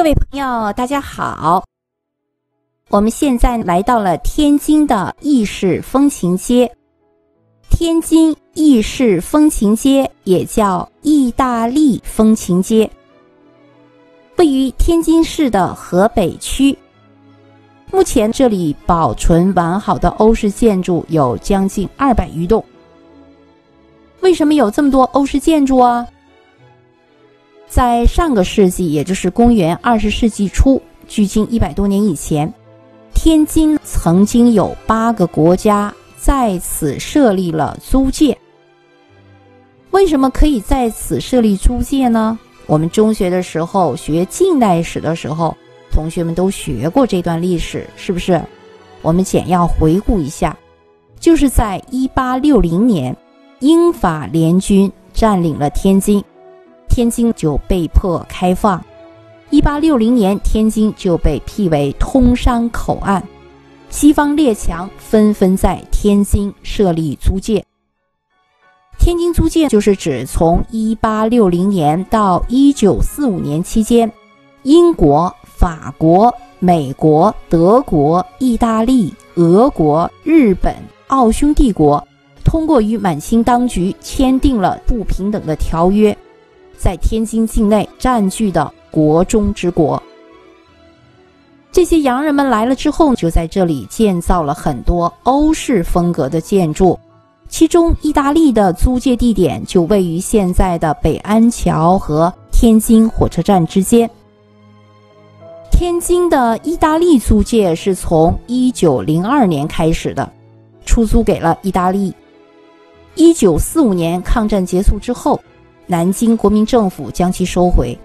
[0.00, 1.62] 各位朋友，大家好！
[2.88, 6.74] 我们现在来到了天津的意式风情街。
[7.68, 12.90] 天津意式风情街也叫意大利风情街，
[14.36, 16.74] 位于天津市的河北区。
[17.92, 22.64] 目前这里保存完好的欧式建筑有将近二百余栋。
[24.20, 26.06] 为什么有这么多欧式建筑啊？
[27.70, 32.52] 在上个世纪，也就是公元二十世纪初，距今一百多年以前，
[33.14, 38.36] 天津曾经有八个国家在此设立了租界。
[39.92, 42.36] 为什么可以在此设立租界呢？
[42.66, 45.56] 我们中学的时候学近代史的时候，
[45.92, 48.42] 同学们都学过这段历史，是不是？
[49.00, 50.56] 我们简要回顾一下，
[51.20, 53.16] 就是在一八六零年，
[53.60, 56.20] 英法联军占领了天津。
[56.90, 58.84] 天津就被迫开放。
[59.48, 63.26] 一八六零年，天津就被辟为通商口岸，
[63.88, 67.64] 西方列强纷纷在天津设立租界。
[68.98, 74.12] 天津租界就是指从一八六零年到一九四五年期间，
[74.62, 80.76] 英国、法国、美国、德国、意大利、俄国、日本、
[81.06, 82.06] 奥匈帝国
[82.44, 86.16] 通过与满清当局签订了不平等的条约。
[86.80, 90.02] 在天津境内占据的国中之国，
[91.70, 96.98] 这些洋人们来了之后，就在这里建造了很多欧式风格的建筑。
[97.50, 104.08] 其中，意大利的租界地点就位于现在的北安桥和天津火车站之间。
[105.70, 110.26] 天津的意大利租界是从一九零二年开始的，
[110.86, 112.14] 出租给了意大利。
[113.16, 115.38] 一九四五年抗战结束之后。
[115.90, 117.98] 南京国民政府将其收回。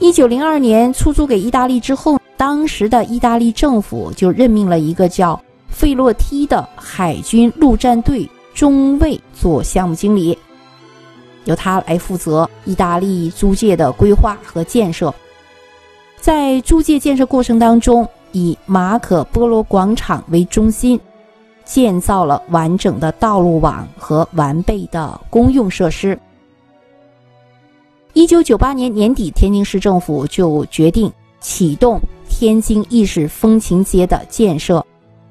[0.00, 10.36] 一九零二年出租给意大利之后，当时的意大利政府就任命了一个叫费洛梯的海军陆战队中尉做项目经理，
[11.44, 15.14] 由他来负责意大利租界的规划和建设。
[16.18, 20.98] 在租界建设过程当中，以马可波罗广场为中心，
[21.64, 26.18] 建造了完整的道路网和完备的公用设施。
[28.12, 31.10] 一九九八年年底，天津市政府就决定
[31.40, 34.84] 启动天津意式风情街的建设，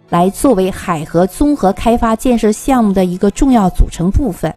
[0.10, 4.54] 来作为海河综合开发建设项目的一个重要组成部分。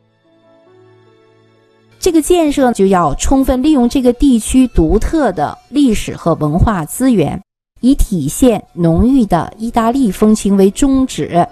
[1.98, 7.40] 这个建设就要充分利用这个地区独特的历史和文化资源，
[7.80, 11.46] 以体现浓郁的意大利风情为宗旨，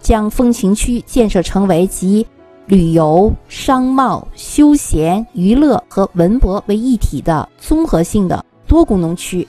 [0.00, 2.26] 将风情区建设成为集。
[2.66, 9.46] 旅游、商贸、休闲、娱乐和文博为一体的综合性的多功能区。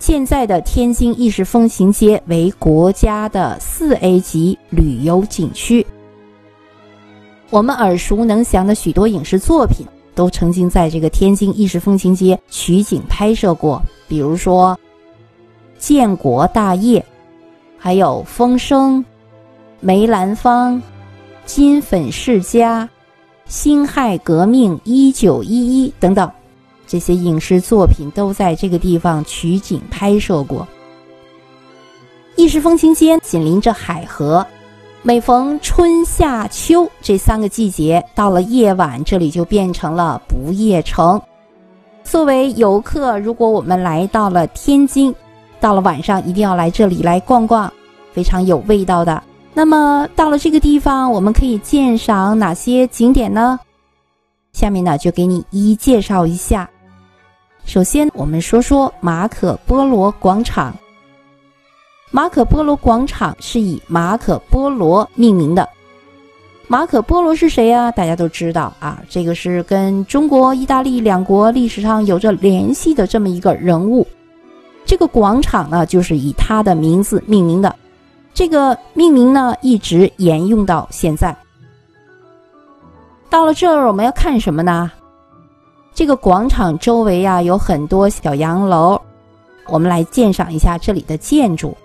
[0.00, 5.86] 现在的天津意式风情街为国家的四 A 级旅游景区。
[7.50, 14.76] 我们耳熟能详的许多影视作品都曾经在这个天津意式风情街取景拍摄过，比如说
[15.78, 16.98] 《建国大业》，
[17.78, 18.98] 还有《风声》
[19.78, 20.76] 《梅兰芳》。
[21.44, 22.88] 金粉世家、
[23.46, 26.30] 辛亥革命、一九一一等等，
[26.86, 30.66] 这些影视作品都在这个地方取景拍摄过。
[32.36, 34.46] 意式风情街紧邻着海河，
[35.02, 41.20] 每逢春夏秋这三个季节，到了夜晚，这里就变成了不夜城。
[42.04, 45.14] 作为游客，如果我们来到了天津，
[45.60, 47.70] 到了晚上一定要来这里来逛逛，
[48.12, 49.22] 非常有味道的。
[49.54, 53.58] 那么到了这个地方，我们可以鉴赏哪些景点呢？
[54.52, 56.68] 下面呢就给你一一介绍一下。
[57.64, 60.74] 首先，我们说说马可波罗广场。
[62.10, 65.68] 马可波罗广场是以马可波罗命名的。
[66.66, 67.90] 马可波罗是谁呀？
[67.90, 74.06] 大家都知道啊，这个是跟中国、意大利两国历史上有着联系的这么一个人物。
[74.84, 77.74] 这个广场呢，就是以他的名字命名的。
[78.34, 81.36] 这个命名呢，一直沿用到现在。
[83.28, 84.90] 到了这儿，我们要看什么呢？
[85.94, 89.00] 这个广场周围啊，有很多小洋楼，
[89.68, 91.76] 我们来鉴赏一下这里的建筑。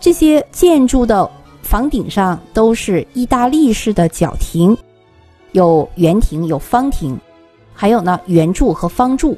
[0.00, 1.30] 这些建筑的
[1.60, 4.76] 房顶上都是意大利式的角亭，
[5.52, 7.18] 有圆亭，有方亭，
[7.74, 9.36] 还有呢圆柱和方柱，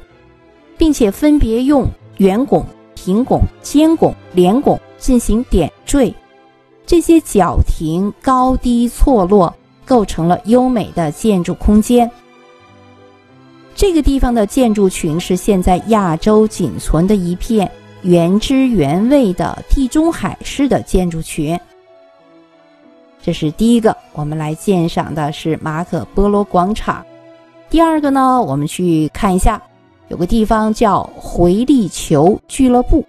[0.77, 1.85] 并且分别用
[2.17, 6.13] 圆拱、平拱、尖拱、连拱进行点缀。
[6.91, 9.55] 这些角亭高低错落，
[9.85, 12.11] 构成了优美的建筑空间。
[13.73, 17.71] 这个地方的建筑群是现在亚洲仅存的一片
[18.01, 21.57] 原汁原味的地中海式的建筑群。
[23.21, 27.01] 这是第一个，我们来鉴赏的是马可波罗广场。
[27.69, 29.61] 第二个呢，我们去看一下，
[30.09, 33.01] 有个地方叫回力球俱乐部。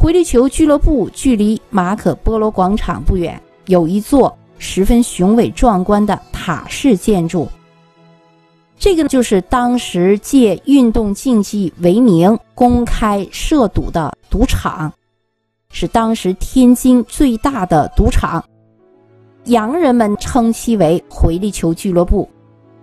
[0.00, 7.46] 回力球俱乐部距离马可波罗广场不远，有一座十分雄伟壮观的塔式建筑。
[8.78, 14.90] 这个就是当时借运动竞技为名公开涉赌的赌场，
[15.70, 18.42] 是当时天津最大的赌场。
[19.44, 22.26] 洋人们称其为回力球俱乐部，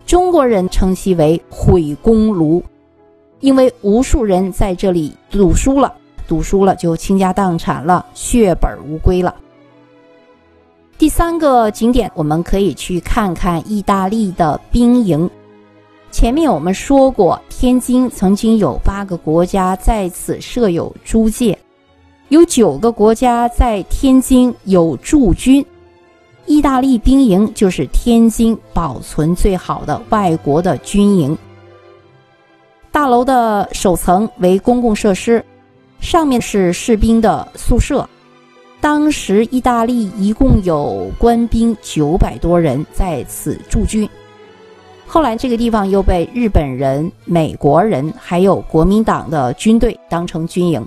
[0.05, 2.63] 中国人称其为毁公炉，
[3.39, 5.91] 因为无数人在这里赌输了。
[6.27, 9.33] 赌输了就倾家荡产了，血本无归了。
[10.97, 15.29] 第三个景点，我们可以去看看意大利的兵营。
[16.09, 21.57] 前面我们说过，天津曾经有八个国家在此设有租界，
[22.29, 25.63] 有九个国家在天津有驻军。
[26.47, 31.37] 意大利兵营就是天津保存最好的外国的军营。
[32.89, 35.45] 大楼的首层为公共设施。
[35.99, 38.07] 上面是士兵的宿舍，
[38.79, 44.07] 当时意大利一共有官兵九百多人在此驻军。
[45.05, 50.85] 后来这个地方又被日本人、美国人还有国民党的军队当成军营。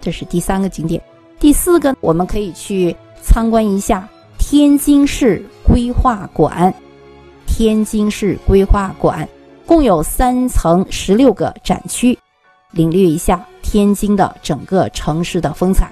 [0.00, 1.02] 这是第三个景点。
[1.38, 4.08] 第四个，我们可以去参观一下
[4.38, 6.72] 天津市规划馆。
[7.46, 9.28] 天津市规划馆
[9.66, 12.18] 共有三层十六个展区，
[12.70, 13.44] 领略一下。
[13.72, 15.90] 天津的整个城市的风采，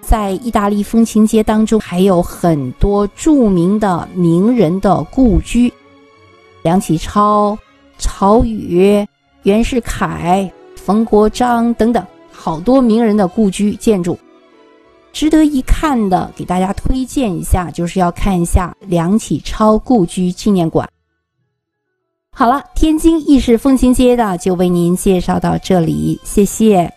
[0.00, 5.72] 在意大利风情街当中，还有很多著名的名人的故居，
[6.62, 7.56] 梁启超、
[7.98, 9.06] 曹禺、
[9.44, 14.18] 袁世凯、冯国璋等等，好多名人的故居建筑，
[15.12, 20.88] 值得一看的，给大家推荐一下，就是要看一下梁启超故居纪念馆。
[22.36, 26.92] 好了，天津意式风情街的就为您介绍到这里，谢谢。